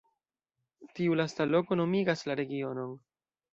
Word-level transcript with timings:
Tiu 1.01 1.17
lasta 1.19 1.47
loko 1.51 1.79
nomigas 1.81 2.27
la 2.31 2.39
regionon. 2.43 2.99